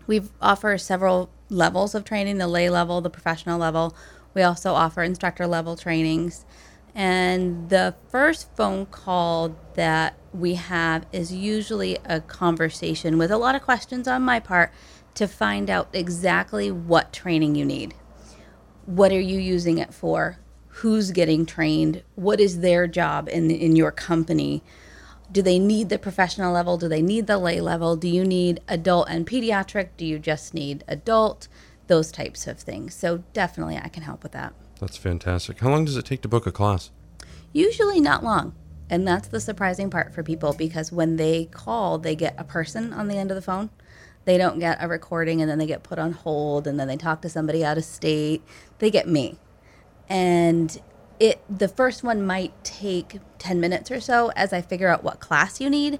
We 0.06 0.22
offer 0.42 0.78
several 0.78 1.30
levels 1.50 1.96
of 1.96 2.04
training 2.04 2.38
the 2.38 2.48
lay 2.48 2.70
level, 2.70 3.02
the 3.02 3.10
professional 3.10 3.60
level. 3.60 3.96
We 4.34 4.42
also 4.42 4.74
offer 4.74 5.04
instructor 5.04 5.48
level 5.48 5.76
trainings. 5.76 6.46
And 6.96 7.70
the 7.70 7.96
first 8.10 8.56
phone 8.56 8.86
call 8.86 9.56
that 9.74 10.16
we 10.32 10.56
have 10.56 11.06
is 11.12 11.34
usually 11.34 11.98
a 12.06 12.22
conversation 12.22 13.18
with 13.18 13.32
a 13.32 13.38
lot 13.38 13.56
of 13.56 13.64
questions 13.64 14.08
on 14.08 14.22
my 14.22 14.40
part 14.40 14.72
to 15.16 15.28
find 15.28 15.70
out 15.70 15.90
exactly 15.94 16.72
what 16.72 17.14
training 17.14 17.56
you 17.56 17.66
need. 17.66 17.94
What 18.86 19.12
are 19.12 19.20
you 19.20 19.40
using 19.40 19.78
it 19.78 19.94
for? 19.94 20.40
Who's 20.68 21.12
getting 21.12 21.46
trained? 21.46 22.04
What 22.16 22.40
is 22.40 22.60
their 22.60 22.88
job 22.88 23.30
in, 23.30 23.52
in 23.52 23.76
your 23.76 23.92
company? 23.92 24.64
Do 25.32 25.42
they 25.42 25.60
need 25.60 25.90
the 25.90 25.98
professional 25.98 26.54
level? 26.54 26.78
Do 26.78 26.88
they 26.88 27.02
need 27.02 27.28
the 27.28 27.38
lay 27.38 27.62
level? 27.62 27.96
Do 27.96 28.08
you 28.08 28.24
need 28.24 28.60
adult 28.68 29.08
and 29.10 29.26
pediatric? 29.26 29.90
Do 29.98 30.06
you 30.06 30.20
just 30.20 30.54
need 30.54 30.84
adult? 30.88 31.48
Those 31.88 32.12
types 32.12 32.48
of 32.48 32.60
things. 32.60 32.96
So, 32.96 33.24
definitely, 33.34 33.78
I 33.78 33.90
can 33.90 34.04
help 34.04 34.24
with 34.24 34.32
that. 34.32 34.54
That's 34.80 34.96
fantastic. 34.96 35.60
How 35.60 35.70
long 35.70 35.86
does 35.86 35.98
it 35.98 36.06
take 36.06 36.22
to 36.22 36.28
book 36.28 36.48
a 36.48 36.52
class? 36.52 36.92
Usually 37.52 38.00
not 38.00 38.24
long. 38.24 38.56
And 38.90 39.08
that's 39.08 39.28
the 39.28 39.40
surprising 39.40 39.90
part 39.90 40.14
for 40.14 40.24
people 40.24 40.54
because 40.54 40.92
when 40.92 41.16
they 41.16 41.46
call, 41.46 41.98
they 41.98 42.16
get 42.16 42.36
a 42.38 42.44
person 42.44 42.94
on 42.94 43.08
the 43.08 43.18
end 43.18 43.32
of 43.32 43.36
the 43.36 43.42
phone. 43.42 43.70
They 44.26 44.38
don't 44.38 44.60
get 44.60 44.78
a 44.82 44.88
recording 44.88 45.42
and 45.42 45.50
then 45.50 45.58
they 45.58 45.66
get 45.66 45.84
put 45.84 46.00
on 46.00 46.14
hold 46.14 46.68
and 46.68 46.80
then 46.80 46.88
they 46.88 46.98
talk 46.98 47.22
to 47.22 47.30
somebody 47.30 47.64
out 47.64 47.78
of 47.78 47.84
state. 47.84 48.42
They 48.80 48.90
get 48.90 49.08
me. 49.08 49.38
And 50.08 50.80
it 51.20 51.42
the 51.50 51.68
first 51.68 52.04
one 52.04 52.26
might 52.26 52.52
take 52.64 53.20
10 53.40 53.60
minutes 53.60 53.92
or 53.92 54.00
so 54.00 54.32
as 54.36 54.54
I 54.54 54.62
figure 54.62 54.88
out 54.88 55.04
what 55.04 55.20
class 55.20 55.60
you 55.60 55.70
need. 55.70 56.00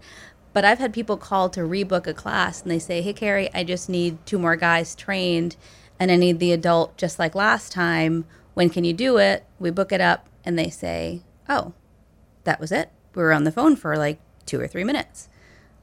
But 0.54 0.64
I've 0.66 0.80
had 0.80 0.94
people 0.94 1.18
call 1.18 1.50
to 1.50 1.62
rebook 1.62 2.08
a 2.08 2.14
class 2.14 2.62
and 2.62 2.72
they 2.72 2.80
say, 2.80 3.02
Hey, 3.02 3.14
Carrie, 3.14 3.54
I 3.54 3.64
just 3.64 3.90
need 3.90 4.24
two 4.26 4.40
more 4.40 4.56
guys 4.56 4.96
trained 4.96 5.56
and 6.00 6.12
I 6.12 6.16
need 6.16 6.40
the 6.40 6.52
adult 6.52 6.98
just 6.98 7.20
like 7.20 7.36
last 7.36 7.72
time. 7.72 8.26
When 8.54 8.70
can 8.70 8.84
you 8.84 8.94
do 8.94 9.18
it? 9.18 9.46
We 9.60 9.72
book 9.72 9.92
it 9.92 10.02
up 10.02 10.30
and 10.46 10.58
they 10.58 10.70
say, 10.70 11.24
Oh, 11.50 11.74
that 12.44 12.60
was 12.60 12.72
it. 12.72 12.92
We 13.16 13.24
were 13.24 13.34
on 13.34 13.44
the 13.44 13.52
phone 13.52 13.76
for 13.76 13.98
like 13.98 14.20
two 14.46 14.60
or 14.60 14.68
three 14.68 14.84
minutes. 14.84 15.28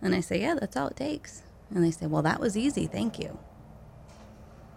And 0.01 0.15
I 0.15 0.21
say, 0.21 0.41
Yeah, 0.41 0.55
that's 0.55 0.77
all 0.77 0.89
it 0.89 0.97
takes. 0.97 1.43
And 1.75 1.85
they 1.85 1.91
say, 1.91 2.07
Well, 2.07 2.23
that 2.23 2.41
was 2.41 2.57
easy. 2.57 2.87
Thank 2.87 3.19
you. 3.19 3.39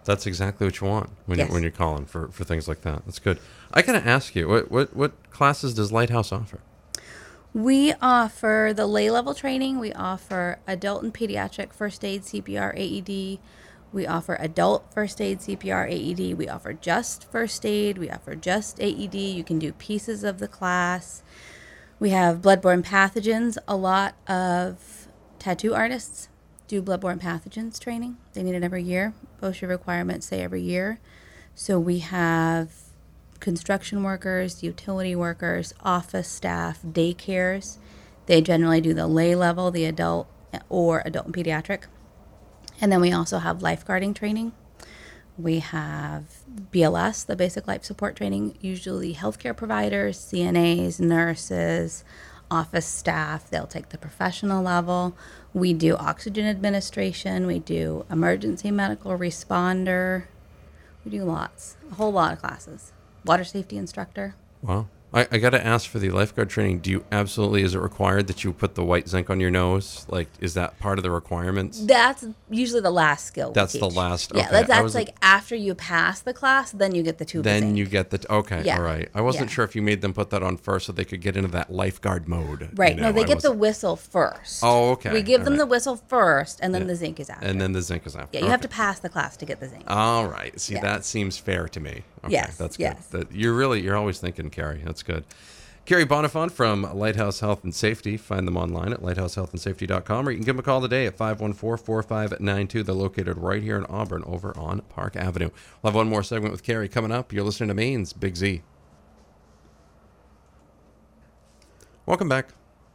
That's 0.04 0.26
exactly 0.26 0.66
what 0.66 0.80
you 0.80 0.86
want 0.86 1.10
when, 1.26 1.38
Yes. 1.38 1.48
you, 1.48 1.54
when 1.54 1.62
you're 1.62 1.72
calling 1.72 2.04
for, 2.04 2.28
for 2.28 2.44
things 2.44 2.68
like 2.68 2.82
that. 2.82 3.04
That's 3.06 3.18
good. 3.18 3.38
I 3.72 3.80
got 3.82 3.92
to 3.92 4.06
ask 4.06 4.34
you, 4.36 4.46
what, 4.48 4.70
what, 4.70 4.94
what 4.94 5.30
classes 5.30 5.72
does 5.74 5.92
Lighthouse 5.92 6.30
offer? 6.30 6.60
We 7.54 7.94
offer 8.02 8.72
the 8.74 8.86
lay 8.86 9.10
level 9.10 9.32
training. 9.32 9.78
We 9.78 9.92
offer 9.92 10.58
adult 10.66 11.04
and 11.04 11.14
pediatric 11.14 11.72
first 11.72 12.04
aid 12.04 12.22
CPR 12.22 12.74
AED. 12.76 13.38
We 13.92 14.06
offer 14.06 14.36
adult 14.40 14.92
first 14.92 15.20
aid 15.20 15.38
CPR 15.38 15.88
AED. 15.88 16.36
We 16.36 16.48
offer 16.48 16.72
just 16.72 17.30
first 17.30 17.64
aid. 17.64 17.96
We 17.96 18.10
offer 18.10 18.34
just 18.34 18.80
AED. 18.80 19.14
You 19.14 19.44
can 19.44 19.58
do 19.60 19.72
pieces 19.72 20.24
of 20.24 20.38
the 20.38 20.48
class. 20.48 21.22
We 22.00 22.10
have 22.10 22.42
bloodborne 22.42 22.84
pathogens. 22.84 23.56
A 23.68 23.76
lot 23.76 24.16
of 24.28 25.06
tattoo 25.38 25.74
artists 25.74 26.28
do 26.74 26.82
bloodborne 26.82 27.20
pathogens 27.20 27.78
training. 27.78 28.16
They 28.32 28.42
need 28.42 28.54
it 28.54 28.64
every 28.64 28.82
year. 28.82 29.14
OSHA 29.40 29.68
requirements 29.68 30.26
say 30.26 30.40
every 30.40 30.62
year. 30.62 30.98
So 31.54 31.78
we 31.78 32.00
have 32.00 32.72
construction 33.38 34.02
workers, 34.02 34.62
utility 34.62 35.14
workers, 35.14 35.72
office 35.82 36.28
staff, 36.28 36.82
daycares. 36.82 37.78
They 38.26 38.40
generally 38.40 38.80
do 38.80 38.92
the 38.92 39.06
lay 39.06 39.34
level, 39.34 39.70
the 39.70 39.84
adult 39.84 40.28
or 40.68 41.02
adult 41.04 41.26
and 41.26 41.34
pediatric. 41.34 41.84
And 42.80 42.90
then 42.90 43.00
we 43.00 43.12
also 43.12 43.38
have 43.38 43.58
lifeguarding 43.58 44.14
training. 44.14 44.52
We 45.38 45.60
have 45.60 46.24
BLS, 46.72 47.26
the 47.26 47.36
basic 47.36 47.66
life 47.68 47.84
support 47.84 48.16
training, 48.16 48.56
usually 48.60 49.14
healthcare 49.14 49.56
providers, 49.56 50.18
CNAs, 50.18 50.98
nurses, 51.00 52.04
office 52.50 52.86
staff. 52.86 53.50
They'll 53.50 53.66
take 53.66 53.90
the 53.90 53.98
professional 53.98 54.62
level. 54.62 55.16
We 55.52 55.72
do 55.72 55.96
oxygen 55.96 56.46
administration. 56.46 57.46
We 57.46 57.58
do 57.58 58.04
emergency 58.10 58.70
medical 58.70 59.18
responder. 59.18 60.24
We 61.04 61.10
do 61.10 61.24
lots, 61.24 61.76
a 61.90 61.94
whole 61.94 62.12
lot 62.12 62.32
of 62.32 62.40
classes. 62.40 62.92
Water 63.24 63.44
safety 63.44 63.76
instructor. 63.76 64.34
Wow. 64.62 64.88
I, 65.14 65.28
I 65.30 65.38
got 65.38 65.50
to 65.50 65.64
ask 65.64 65.88
for 65.88 65.98
the 65.98 66.10
lifeguard 66.10 66.50
training. 66.50 66.80
Do 66.80 66.90
you 66.90 67.04
absolutely, 67.12 67.62
is 67.62 67.74
it 67.74 67.78
required 67.78 68.26
that 68.26 68.42
you 68.42 68.52
put 68.52 68.74
the 68.74 68.84
white 68.84 69.08
zinc 69.08 69.30
on 69.30 69.38
your 69.40 69.50
nose? 69.50 70.04
Like, 70.08 70.28
is 70.40 70.54
that 70.54 70.78
part 70.80 70.98
of 70.98 71.02
the 71.04 71.10
requirements? 71.10 71.84
That's 71.84 72.24
usually 72.50 72.80
the 72.80 72.90
last 72.90 73.24
skill. 73.26 73.48
we 73.48 73.54
That's 73.54 73.72
the 73.74 73.88
last- 73.88 74.32
Yeah, 74.34 74.50
that's, 74.50 74.68
that's 74.68 74.94
like 74.94 75.10
after 75.22 75.54
you 75.54 75.74
pass 75.74 76.20
the 76.20 76.34
class, 76.34 76.72
then 76.72 76.94
you 76.94 77.02
get 77.02 77.18
the 77.18 77.24
tube. 77.24 77.44
Then 77.44 77.76
you 77.76 77.86
get 77.86 78.10
the, 78.10 78.24
okay, 78.32 78.62
Yeah. 78.64 78.76
all 78.78 78.82
right. 78.82 79.08
I 79.14 79.20
wasn't 79.20 79.50
Yeah. 79.50 79.54
sure 79.54 79.64
if 79.64 79.76
you 79.76 79.82
made 79.82 80.00
them 80.00 80.12
put 80.12 80.30
that 80.30 80.42
on 80.42 80.56
first 80.56 80.86
so 80.86 80.92
they 80.92 81.04
could 81.04 81.20
get 81.20 81.36
into 81.36 81.50
that 81.52 81.72
lifeguard 81.72 82.28
mode. 82.28 82.62
you 82.62 82.68
Right. 82.74 82.96
know, 82.96 83.04
no, 83.04 83.12
they 83.12 83.22
I 83.22 83.24
get 83.24 83.40
the 83.40 83.50
wasn't- 83.50 83.60
whistle 83.60 83.96
first. 83.96 84.60
Oh, 84.64 84.90
okay. 84.92 85.12
We 85.12 85.22
give 85.22 85.42
All 85.42 85.44
them 85.44 85.52
right. 85.54 85.58
the 85.60 85.66
whistle 85.66 85.96
first, 86.08 86.58
and 86.60 86.74
then 86.74 86.86
the 86.88 86.96
zinc 86.96 87.20
is 87.20 87.30
after. 87.30 87.46
And 87.46 87.60
then 87.60 87.72
the 87.72 87.82
zinc 87.82 88.06
is 88.06 88.16
after. 88.16 88.36
yeah, 88.36 88.44
you 88.44 88.50
have 88.50 88.60
to 88.62 88.68
pass 88.68 88.98
the 88.98 89.08
class 89.08 89.36
to 89.36 89.44
get 89.46 89.60
the 89.60 89.68
zinc. 89.68 89.84
All 89.86 90.26
right. 90.26 90.58
See, 90.60 90.74
Yeah. 90.74 90.80
that 90.80 91.04
seems 91.04 91.38
fair 91.38 91.68
to 91.68 91.78
me. 91.80 92.02
Okay, 92.24 92.32
Yes, 92.32 92.56
that's 92.56 92.78
good. 92.78 92.84
yes. 92.84 93.06
That 93.08 93.32
you're 93.32 93.52
really 93.52 93.82
you're 93.82 93.96
always 93.96 94.18
thinking, 94.18 94.48
Carrie. 94.48 94.80
That's 94.82 95.02
good. 95.04 95.24
Carrie 95.84 96.06
Bonnefond 96.06 96.50
from 96.50 96.82
Lighthouse 96.94 97.40
Health 97.40 97.62
and 97.62 97.74
Safety. 97.74 98.16
Find 98.16 98.46
them 98.46 98.56
online 98.56 98.94
at 98.94 99.02
lighthousehealthandsafety.com 99.02 100.26
or 100.26 100.30
you 100.30 100.38
can 100.38 100.46
give 100.46 100.56
them 100.56 100.60
a 100.60 100.62
call 100.62 100.80
today 100.80 101.06
at 101.06 101.18
514-4592. 101.18 102.84
They're 102.86 102.94
located 102.94 103.36
right 103.36 103.62
here 103.62 103.76
in 103.76 103.84
Auburn 103.86 104.24
over 104.24 104.56
on 104.56 104.80
Park 104.88 105.14
Avenue. 105.14 105.50
We'll 105.82 105.90
have 105.90 105.94
one 105.94 106.08
more 106.08 106.22
segment 106.22 106.52
with 106.52 106.62
Carrie 106.62 106.88
coming 106.88 107.12
up. 107.12 107.34
You're 107.34 107.44
listening 107.44 107.68
to 107.68 107.74
Maine's 107.74 108.14
Big 108.14 108.36
Z. 108.36 108.62
Welcome 112.06 112.30
back. 112.30 112.48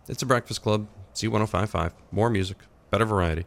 It's 0.07 0.23
a 0.23 0.25
Breakfast 0.25 0.63
Club, 0.63 0.87
Z1055. 1.13 1.91
More 2.11 2.31
music, 2.31 2.57
better 2.89 3.05
variety. 3.05 3.45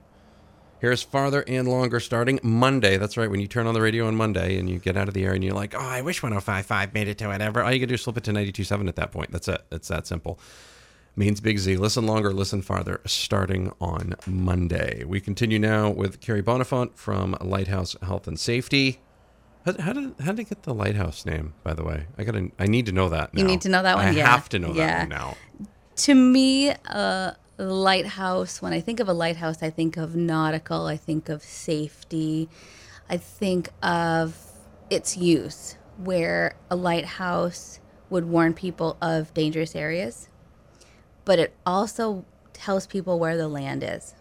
Here's 0.83 1.01
farther 1.01 1.45
and 1.47 1.69
longer 1.69 2.01
starting 2.01 2.41
Monday. 2.43 2.97
That's 2.97 3.17
right. 3.17 3.31
When 3.31 3.39
you 3.39 3.47
turn 3.47 3.69
on 3.69 3.75
the 3.75 3.81
radio 3.81 4.09
on 4.09 4.17
Monday 4.17 4.59
and 4.59 4.69
you 4.69 4.81
get 4.81 4.97
out 4.97 5.07
of 5.07 5.15
the 5.15 5.25
air 5.25 5.33
and 5.33 5.45
you're 5.45 5.55
like, 5.55 5.77
oh, 5.77 5.79
I 5.79 6.03
wish 6.03 6.21
1055 6.21 6.93
made 6.93 7.07
it 7.07 7.19
to 7.19 7.29
whatever. 7.29 7.63
All 7.63 7.73
you 7.73 7.79
can 7.79 7.89
do 7.89 7.95
is 7.95 8.03
slip 8.03 8.17
it 8.17 8.25
to 8.25 8.33
92.7 8.33 8.89
at 8.89 8.97
that 8.97 9.13
point. 9.13 9.31
That's 9.31 9.47
it. 9.47 9.63
It's 9.71 9.87
that 9.87 10.09
simple. 10.09 10.41
Maine's 11.15 11.41
Big 11.41 11.59
Z. 11.59 11.77
Listen 11.77 12.05
longer, 12.05 12.33
listen 12.33 12.63
farther, 12.63 13.01
starting 13.07 13.71
on 13.81 14.17
Monday. 14.27 15.05
We 15.05 15.21
continue 15.21 15.61
now 15.61 15.89
with 15.89 16.21
Carrie 16.21 16.43
Bonnefond 16.43 16.97
from 16.97 17.37
Lighthouse 17.41 17.95
Health 18.03 18.27
and 18.27 18.37
Safety. 18.41 18.99
How, 19.65 19.75
how 19.81 19.93
did 19.93 20.15
how 20.19 20.33
did 20.33 20.41
it 20.41 20.49
get 20.49 20.65
the 20.65 20.75
lighthouse 20.75 21.25
name? 21.25 21.55
By 21.63 21.75
the 21.75 21.85
way, 21.85 22.07
I 22.19 22.25
gotta 22.25 22.51
I 22.59 22.67
need 22.67 22.87
to 22.87 22.93
know 22.93 23.09
that. 23.11 23.33
Now. 23.35 23.41
You 23.41 23.47
need 23.47 23.61
to 23.61 23.69
know 23.69 23.85
that 23.85 23.95
one? 23.95 24.07
I 24.07 24.11
Yeah. 24.11 24.27
have 24.27 24.49
to 24.49 24.59
know 24.59 24.73
that 24.73 24.99
one 25.03 25.09
now. 25.11 25.37
To 25.95 26.15
me, 26.17 26.71
a 26.71 27.37
lighthouse, 27.63 28.63
when 28.63 28.73
I 28.73 28.81
think 28.81 29.01
of 29.01 29.09
a 29.09 29.13
lighthouse, 29.13 29.63
I 29.63 29.71
think 29.71 29.97
of 29.97 30.15
nautical, 30.17 30.87
I 30.87 30.97
think 30.97 31.29
of 31.29 31.43
safety, 31.43 32.49
I 33.09 33.17
think 33.17 33.71
of 33.83 34.37
its 34.91 35.17
use, 35.17 35.77
where 35.97 36.57
a 36.71 36.77
lighthouse 36.77 37.81
would 38.11 38.25
warn 38.25 38.55
people 38.55 38.97
of 39.01 39.33
dangerous 39.35 39.75
areas, 39.75 40.29
but 41.25 41.39
it 41.39 41.55
also 41.65 42.25
tells 42.53 42.87
people 42.87 43.19
where 43.19 43.37
the 43.37 43.49
land 43.49 43.83
is. 43.83 44.15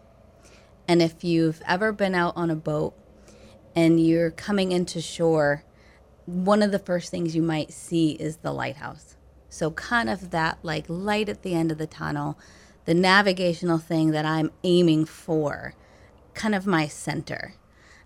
And 0.87 1.01
if 1.01 1.23
you've 1.23 1.61
ever 1.67 1.91
been 1.91 2.15
out 2.15 2.35
on 2.35 2.49
a 2.49 2.55
boat 2.55 2.93
and 3.75 3.99
you're 3.99 4.31
coming 4.31 4.71
into 4.71 5.01
shore, 5.01 5.63
one 6.25 6.61
of 6.61 6.71
the 6.71 6.79
first 6.79 7.11
things 7.11 7.35
you 7.35 7.41
might 7.41 7.71
see 7.71 8.11
is 8.11 8.37
the 8.37 8.53
lighthouse. 8.53 9.15
So, 9.49 9.71
kind 9.71 10.09
of 10.09 10.31
that 10.31 10.59
like 10.63 10.85
light 10.87 11.27
at 11.27 11.43
the 11.43 11.53
end 11.53 11.71
of 11.71 11.77
the 11.77 11.87
tunnel, 11.87 12.37
the 12.85 12.93
navigational 12.93 13.77
thing 13.77 14.11
that 14.11 14.25
I'm 14.25 14.51
aiming 14.63 15.05
for, 15.05 15.73
kind 16.33 16.55
of 16.55 16.65
my 16.65 16.87
center. 16.87 17.55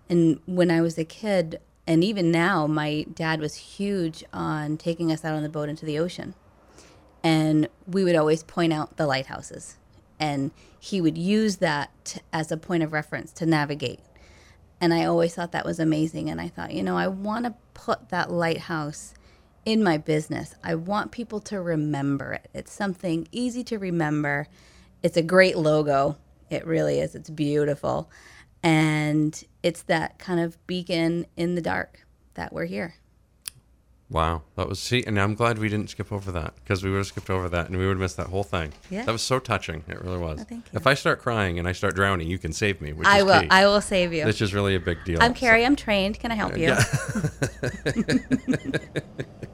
And 0.09 0.39
when 0.45 0.69
I 0.69 0.81
was 0.81 0.97
a 0.97 1.05
kid, 1.05 1.59
and 1.87 2.03
even 2.03 2.31
now, 2.31 2.67
my 2.67 3.05
dad 3.13 3.39
was 3.39 3.55
huge 3.55 4.23
on 4.33 4.77
taking 4.77 5.11
us 5.11 5.23
out 5.23 5.35
on 5.35 5.43
the 5.43 5.49
boat 5.49 5.69
into 5.69 5.85
the 5.85 5.99
ocean. 5.99 6.33
And 7.23 7.69
we 7.87 8.03
would 8.03 8.15
always 8.15 8.43
point 8.43 8.73
out 8.73 8.97
the 8.97 9.07
lighthouses. 9.07 9.77
And 10.19 10.51
he 10.79 11.01
would 11.01 11.17
use 11.17 11.57
that 11.57 11.91
t- 12.03 12.21
as 12.31 12.51
a 12.51 12.57
point 12.57 12.83
of 12.83 12.93
reference 12.93 13.31
to 13.33 13.45
navigate. 13.45 13.99
And 14.79 14.93
I 14.93 15.05
always 15.05 15.35
thought 15.35 15.51
that 15.51 15.65
was 15.65 15.79
amazing. 15.79 16.29
And 16.29 16.39
I 16.39 16.47
thought, 16.47 16.73
you 16.73 16.83
know, 16.83 16.97
I 16.97 17.07
want 17.07 17.45
to 17.45 17.55
put 17.73 18.09
that 18.09 18.31
lighthouse 18.31 19.13
in 19.65 19.83
my 19.83 19.97
business. 19.97 20.55
I 20.63 20.75
want 20.75 21.11
people 21.11 21.39
to 21.41 21.59
remember 21.59 22.33
it. 22.33 22.49
It's 22.53 22.71
something 22.71 23.27
easy 23.31 23.63
to 23.65 23.77
remember. 23.79 24.47
It's 25.03 25.17
a 25.17 25.23
great 25.23 25.57
logo. 25.57 26.17
It 26.49 26.65
really 26.65 26.99
is. 26.99 27.15
It's 27.15 27.29
beautiful. 27.29 28.09
And 28.63 29.43
it's 29.63 29.83
that 29.83 30.19
kind 30.19 30.39
of 30.39 30.65
beacon 30.67 31.25
in 31.35 31.55
the 31.55 31.61
dark 31.61 32.05
that 32.35 32.53
we're 32.53 32.65
here. 32.65 32.95
Wow, 34.07 34.43
that 34.55 34.69
was 34.69 34.79
see, 34.79 35.03
and 35.03 35.19
I'm 35.19 35.33
glad 35.33 35.57
we 35.57 35.67
didn't 35.67 35.89
skip 35.89 36.11
over 36.11 36.31
that 36.31 36.53
because 36.55 36.83
we 36.83 36.91
would 36.91 36.97
have 36.97 37.07
skipped 37.07 37.31
over 37.31 37.49
that 37.49 37.69
and 37.69 37.77
we 37.77 37.87
would 37.87 37.93
have 37.93 37.99
missed 37.99 38.17
that 38.17 38.27
whole 38.27 38.43
thing. 38.43 38.71
Yeah. 38.91 39.03
that 39.03 39.11
was 39.11 39.23
so 39.23 39.39
touching. 39.39 39.83
It 39.87 39.99
really 39.99 40.19
was. 40.19 40.41
Oh, 40.41 40.43
thank 40.43 40.71
you. 40.71 40.77
If 40.77 40.85
I 40.85 40.93
start 40.93 41.21
crying 41.21 41.57
and 41.57 41.67
I 41.67 41.71
start 41.71 41.95
drowning, 41.95 42.27
you 42.27 42.37
can 42.37 42.53
save 42.53 42.81
me. 42.81 42.93
Which 42.93 43.07
I 43.07 43.23
will. 43.23 43.41
key. 43.41 43.47
I 43.49 43.65
will 43.65 43.81
save 43.81 44.13
you. 44.13 44.25
Which 44.25 44.43
is 44.43 44.53
really 44.53 44.75
a 44.75 44.79
big 44.79 45.03
deal. 45.05 45.17
I'm 45.21 45.33
Carrie. 45.33 45.65
I'm 45.65 45.75
trained. 45.75 46.19
Can 46.19 46.31
I 46.31 46.35
help 46.35 46.53
uh, 46.53 46.57
you? 46.57 46.75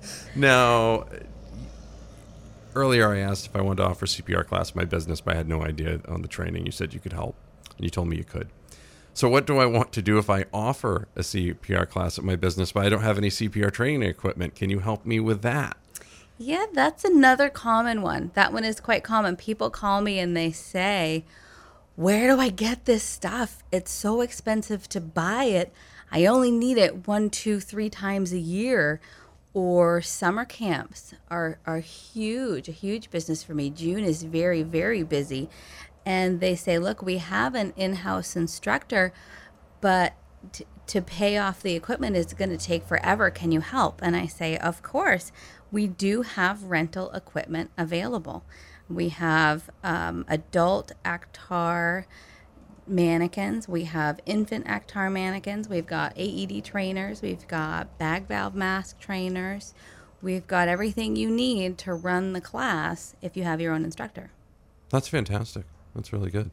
Now, 0.36 1.06
earlier 2.76 3.10
I 3.10 3.20
asked 3.20 3.48
if 3.48 3.56
I 3.56 3.62
wanted 3.62 3.84
to 3.84 3.90
offer 3.90 4.06
CPR 4.06 4.46
class 4.46 4.72
in 4.72 4.80
my 4.80 4.86
business, 4.86 5.22
but 5.22 5.34
I 5.34 5.38
had 5.38 5.48
no 5.48 5.64
idea 5.64 6.02
on 6.08 6.22
the 6.22 6.28
training. 6.28 6.66
You 6.66 6.72
said 6.72 6.94
you 6.94 7.00
could 7.00 7.14
help, 7.14 7.36
and 7.76 7.84
you 7.84 7.90
told 7.90 8.08
me 8.08 8.18
you 8.18 8.24
could. 8.24 8.50
So, 9.14 9.28
what 9.28 9.46
do 9.46 9.58
I 9.58 9.66
want 9.66 9.92
to 9.94 10.02
do 10.02 10.18
if 10.18 10.30
I 10.30 10.46
offer 10.54 11.08
a 11.16 11.20
CPR 11.20 11.88
class 11.90 12.18
at 12.18 12.24
my 12.24 12.38
business, 12.38 12.72
but 12.72 12.86
I 12.86 12.90
don't 12.90 13.02
have 13.02 13.18
any 13.18 13.30
CPR 13.30 13.72
training 13.72 14.04
equipment? 14.04 14.56
Can 14.56 14.70
you 14.70 14.80
help 14.80 15.06
me 15.06 15.20
with 15.20 15.42
that? 15.42 15.78
Yeah, 16.38 16.66
that's 16.74 17.04
another 17.04 17.50
common 17.50 18.02
one. 18.02 18.32
That 18.34 18.54
one 18.54 18.64
is 18.64 18.80
quite 18.80 19.04
common. 19.04 19.36
People 19.36 19.70
call 19.70 20.02
me 20.02 20.18
and 20.18 20.36
they 20.36 20.52
say, 20.52 21.26
Where 21.96 22.28
do 22.34 22.40
I 22.40 22.50
get 22.50 22.86
this 22.86 23.04
stuff? 23.04 23.64
It's 23.72 23.92
so 23.92 24.22
expensive 24.22 24.88
to 24.90 25.02
buy 25.02 25.44
it. 25.44 25.74
I 26.12 26.26
only 26.26 26.50
need 26.50 26.78
it 26.78 27.08
one, 27.08 27.30
two, 27.30 27.60
three 27.60 27.90
times 27.90 28.32
a 28.32 28.40
year. 28.40 29.02
Or 29.54 30.02
summer 30.02 30.46
camps 30.46 31.14
are, 31.30 31.60
are 31.66 31.80
huge, 31.80 32.70
a 32.70 32.72
huge 32.72 33.12
business 33.12 33.44
for 33.44 33.54
me. 33.54 33.70
June 33.70 34.06
is 34.06 34.24
very, 34.24 34.64
very 34.64 35.04
busy. 35.04 35.50
And 36.06 36.40
they 36.40 36.56
say, 36.56 36.80
Look, 36.80 37.02
we 37.02 37.18
have 37.18 37.56
an 37.56 37.74
in 37.76 37.96
house 37.98 38.36
instructor, 38.36 39.14
but 39.82 40.14
t- 40.52 40.66
to 40.88 41.02
pay 41.02 41.38
off 41.38 41.62
the 41.62 41.76
equipment 41.76 42.16
is 42.16 42.34
going 42.34 42.50
to 42.50 42.58
take 42.58 42.84
forever. 42.86 43.30
Can 43.30 43.52
you 43.52 43.62
help? 43.62 44.02
And 44.02 44.16
I 44.16 44.26
say, 44.28 44.58
Of 44.58 44.82
course. 44.84 45.32
We 45.72 45.88
do 45.88 46.24
have 46.24 46.64
rental 46.64 47.12
equipment 47.12 47.72
available. 47.78 48.44
We 48.90 49.10
have 49.10 49.70
um, 49.84 50.26
adult 50.28 50.92
Actar 51.06 52.06
mannequins. 52.86 53.68
We 53.68 53.86
have 53.86 54.20
infant 54.26 54.66
Actar 54.66 55.12
mannequins. 55.12 55.70
We've 55.70 55.86
got 55.86 56.14
AED 56.18 56.66
trainers. 56.66 57.22
We've 57.22 57.48
got 57.48 57.98
bag 57.98 58.28
valve 58.28 58.56
mask 58.56 59.00
trainers. 59.00 59.74
We've 60.22 60.46
got 60.46 60.68
everything 60.68 61.16
you 61.16 61.30
need 61.32 61.78
to 61.80 61.94
run 61.94 62.34
the 62.34 62.42
class 62.42 63.16
if 63.22 63.36
you 63.36 63.44
have 63.44 63.60
your 63.60 63.74
own 63.74 63.84
instructor. 63.84 64.32
That's 64.90 65.08
fantastic. 65.08 65.66
That's 65.96 66.14
really 66.14 66.30
good. 66.32 66.52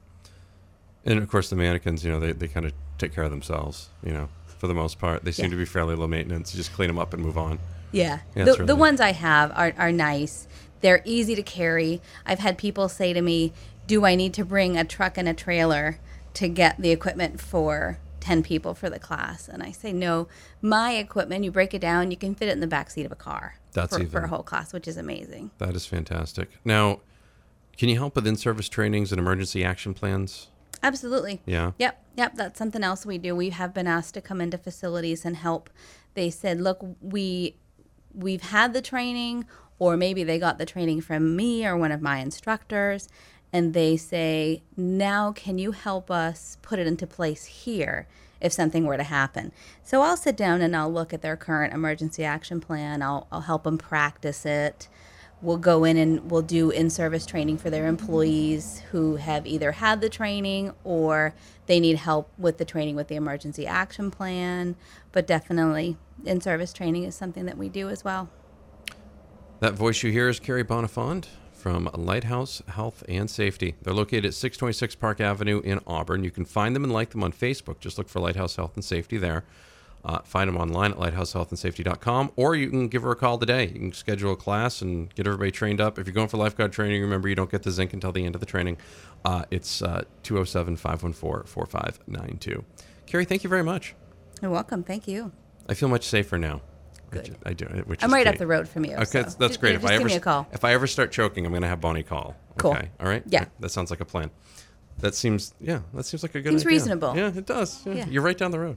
And 1.04 1.18
of 1.18 1.28
course, 1.28 1.48
the 1.50 1.56
mannequins, 1.56 2.04
you 2.04 2.10
know, 2.10 2.20
they, 2.20 2.32
they 2.32 2.48
kind 2.48 2.66
of 2.66 2.72
take 2.98 3.14
care 3.14 3.24
of 3.24 3.30
themselves, 3.30 3.88
you 4.04 4.12
know, 4.12 4.28
for 4.58 4.66
the 4.66 4.74
most 4.74 4.98
part. 4.98 5.24
They 5.24 5.32
seem 5.32 5.44
Yeah. 5.46 5.50
to 5.52 5.56
be 5.56 5.64
fairly 5.64 5.94
low 5.94 6.06
maintenance. 6.06 6.52
You 6.54 6.58
just 6.58 6.72
clean 6.72 6.88
them 6.88 6.98
up 6.98 7.14
and 7.14 7.22
move 7.22 7.38
on. 7.38 7.58
Yeah. 7.92 8.20
Yeah, 8.34 8.44
the, 8.44 8.52
it's 8.54 8.66
the 8.66 8.76
ones 8.76 9.00
I 9.00 9.12
have 9.12 9.52
are, 9.56 9.72
are 9.78 9.92
nice. 9.92 10.46
They're 10.80 11.02
easy 11.04 11.34
to 11.34 11.42
carry. 11.42 12.00
I've 12.26 12.40
had 12.40 12.58
people 12.58 12.88
say 12.88 13.12
to 13.12 13.22
me, 13.22 13.52
Do 13.86 14.04
I 14.04 14.14
need 14.16 14.34
to 14.34 14.44
bring 14.44 14.76
a 14.76 14.84
truck 14.84 15.16
and 15.16 15.28
a 15.28 15.34
trailer 15.34 15.98
to 16.34 16.48
get 16.48 16.78
the 16.78 16.90
equipment 16.90 17.40
for 17.40 17.98
10 18.20 18.42
people 18.42 18.74
for 18.74 18.90
the 18.90 18.98
class? 18.98 19.48
And 19.48 19.62
I 19.62 19.70
say, 19.70 19.92
No, 19.92 20.28
my 20.60 20.92
equipment, 20.94 21.44
you 21.44 21.50
break 21.50 21.72
it 21.72 21.80
down, 21.80 22.10
you 22.10 22.16
can 22.16 22.34
fit 22.34 22.48
it 22.48 22.52
in 22.52 22.60
the 22.60 22.66
back 22.66 22.90
seat 22.90 23.06
of 23.06 23.12
a 23.12 23.16
car 23.16 23.56
That's 23.72 23.96
for, 23.96 24.04
for 24.06 24.20
a 24.20 24.28
whole 24.28 24.42
class, 24.42 24.72
which 24.72 24.86
is 24.86 24.96
amazing. 24.96 25.52
That 25.58 25.74
is 25.74 25.86
fantastic. 25.86 26.50
Now, 26.64 27.00
can 27.78 27.88
you 27.88 27.96
help 27.96 28.16
with 28.16 28.26
in 28.26 28.36
service 28.36 28.68
trainings 28.68 29.12
and 29.12 29.18
emergency 29.18 29.64
action 29.64 29.94
plans? 29.94 30.48
Absolutely. 30.82 31.40
Yeah. 31.46 31.72
Yep. 31.78 32.04
Yep. 32.16 32.34
That's 32.34 32.58
something 32.58 32.82
else 32.82 33.06
we 33.06 33.18
do. 33.18 33.34
We 33.34 33.50
have 33.50 33.72
been 33.72 33.86
asked 33.86 34.14
to 34.14 34.20
come 34.20 34.40
into 34.40 34.58
facilities 34.58 35.24
and 35.24 35.36
help. 35.36 35.70
They 36.14 36.28
said, 36.28 36.60
look, 36.60 36.84
we 37.00 37.56
we've 38.12 38.42
had 38.42 38.72
the 38.74 38.82
training, 38.82 39.46
or 39.78 39.96
maybe 39.96 40.24
they 40.24 40.38
got 40.38 40.58
the 40.58 40.66
training 40.66 41.00
from 41.02 41.36
me 41.36 41.64
or 41.64 41.76
one 41.76 41.92
of 41.92 42.02
my 42.02 42.18
instructors, 42.18 43.08
and 43.52 43.74
they 43.74 43.96
say, 43.96 44.62
now 44.76 45.30
can 45.32 45.58
you 45.58 45.72
help 45.72 46.10
us 46.10 46.58
put 46.62 46.80
it 46.80 46.86
into 46.86 47.06
place 47.06 47.44
here 47.44 48.08
if 48.40 48.52
something 48.52 48.84
were 48.84 48.96
to 48.96 49.04
happen? 49.04 49.52
So 49.84 50.02
I'll 50.02 50.16
sit 50.16 50.36
down 50.36 50.62
and 50.62 50.74
I'll 50.74 50.92
look 50.92 51.12
at 51.12 51.22
their 51.22 51.36
current 51.36 51.72
emergency 51.72 52.24
action 52.24 52.60
plan. 52.60 53.02
I'll, 53.02 53.28
I'll 53.30 53.42
help 53.42 53.62
them 53.62 53.78
practice 53.78 54.44
it. 54.44 54.88
We'll 55.40 55.58
go 55.58 55.84
in 55.84 55.96
and 55.96 56.30
we'll 56.30 56.42
do 56.42 56.70
in 56.70 56.90
service 56.90 57.24
training 57.24 57.58
for 57.58 57.70
their 57.70 57.86
employees 57.86 58.82
who 58.90 59.16
have 59.16 59.46
either 59.46 59.72
had 59.72 60.00
the 60.00 60.08
training 60.08 60.72
or 60.82 61.32
they 61.66 61.78
need 61.78 61.96
help 61.96 62.32
with 62.36 62.58
the 62.58 62.64
training 62.64 62.96
with 62.96 63.06
the 63.06 63.14
emergency 63.14 63.66
action 63.66 64.10
plan. 64.10 64.74
But 65.12 65.28
definitely, 65.28 65.96
in 66.24 66.40
service 66.40 66.72
training 66.72 67.04
is 67.04 67.14
something 67.14 67.46
that 67.46 67.56
we 67.56 67.68
do 67.68 67.88
as 67.88 68.02
well. 68.02 68.30
That 69.60 69.74
voice 69.74 70.02
you 70.02 70.10
hear 70.10 70.28
is 70.28 70.40
Carrie 70.40 70.64
Bonnefond 70.64 71.26
from 71.52 71.90
Lighthouse 71.94 72.62
Health 72.68 73.04
and 73.08 73.28
Safety. 73.28 73.74
They're 73.82 73.94
located 73.94 74.26
at 74.26 74.34
626 74.34 74.94
Park 74.96 75.20
Avenue 75.20 75.60
in 75.60 75.80
Auburn. 75.86 76.24
You 76.24 76.30
can 76.30 76.44
find 76.44 76.74
them 76.74 76.84
and 76.84 76.92
like 76.92 77.10
them 77.10 77.24
on 77.24 77.32
Facebook. 77.32 77.80
Just 77.80 77.98
look 77.98 78.08
for 78.08 78.20
Lighthouse 78.20 78.56
Health 78.56 78.74
and 78.74 78.84
Safety 78.84 79.18
there. 79.18 79.44
Uh, 80.04 80.20
find 80.20 80.48
them 80.48 80.56
online 80.56 80.92
at 80.92 80.98
lighthousehealthandsafety.com, 80.98 82.32
or 82.36 82.54
you 82.54 82.70
can 82.70 82.88
give 82.88 83.02
her 83.02 83.10
a 83.10 83.16
call 83.16 83.36
today. 83.36 83.64
You 83.66 83.74
can 83.80 83.92
schedule 83.92 84.32
a 84.32 84.36
class 84.36 84.80
and 84.80 85.12
get 85.14 85.26
everybody 85.26 85.50
trained 85.50 85.80
up. 85.80 85.98
If 85.98 86.06
you're 86.06 86.14
going 86.14 86.28
for 86.28 86.36
lifeguard 86.36 86.72
training, 86.72 87.02
remember 87.02 87.28
you 87.28 87.34
don't 87.34 87.50
get 87.50 87.62
the 87.64 87.70
zinc 87.70 87.92
until 87.92 88.12
the 88.12 88.24
end 88.24 88.34
of 88.34 88.40
the 88.40 88.46
training. 88.46 88.78
Uh, 89.24 89.44
it's 89.50 89.78
207 89.80 90.76
514 90.76 91.46
4592. 91.46 92.64
Carrie, 93.06 93.24
thank 93.24 93.42
you 93.42 93.50
very 93.50 93.64
much. 93.64 93.94
You're 94.40 94.50
welcome. 94.50 94.82
Thank 94.84 95.08
you. 95.08 95.32
I 95.68 95.74
feel 95.74 95.88
much 95.88 96.04
safer 96.04 96.38
now. 96.38 96.60
Good. 97.10 97.36
I 97.44 97.54
do. 97.54 97.64
Which 97.86 98.04
I'm 98.04 98.12
right 98.12 98.26
up 98.26 98.36
the 98.36 98.46
road 98.46 98.68
from 98.68 98.84
you. 98.84 98.94
Okay, 98.94 99.04
so 99.04 99.22
that's, 99.22 99.34
that's 99.34 99.56
ju- 99.56 99.60
great. 99.60 99.72
Just 99.72 99.84
if 99.84 99.90
I 99.90 99.94
ever 99.94 100.04
give 100.04 100.08
me 100.12 100.16
a 100.16 100.20
call. 100.20 100.46
if 100.52 100.64
I 100.64 100.74
ever 100.74 100.86
start 100.86 101.10
choking, 101.10 101.46
I'm 101.46 101.52
going 101.52 101.62
to 101.62 101.68
have 101.68 101.80
Bonnie 101.80 102.02
call. 102.02 102.36
Cool. 102.58 102.72
Okay. 102.72 102.90
All 103.00 103.08
right. 103.08 103.22
Yeah. 103.26 103.46
That 103.60 103.70
sounds 103.70 103.90
like 103.90 104.00
a 104.00 104.04
plan. 104.04 104.30
That 104.98 105.14
seems 105.14 105.54
yeah. 105.60 105.80
That 105.94 106.04
seems 106.04 106.22
like 106.22 106.34
a 106.34 106.40
good. 106.40 106.50
Seems 106.50 106.62
idea. 106.62 106.68
reasonable. 106.70 107.16
Yeah, 107.16 107.28
it 107.28 107.46
does. 107.46 107.86
Yeah. 107.86 107.94
Yeah. 107.94 108.06
You're 108.08 108.22
right 108.22 108.36
down 108.36 108.50
the 108.50 108.58
road. 108.58 108.76